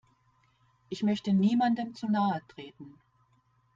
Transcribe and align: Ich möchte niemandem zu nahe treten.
Ich 0.89 1.03
möchte 1.03 1.31
niemandem 1.31 1.93
zu 1.93 2.07
nahe 2.09 2.41
treten. 2.47 2.95